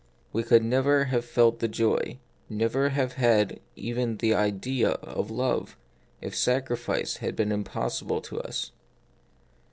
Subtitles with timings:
[0.33, 2.17] We could never have felt the joy,
[2.49, 5.77] never have had even the idea, of love,
[6.21, 8.71] if sacrifice had been impossible to us.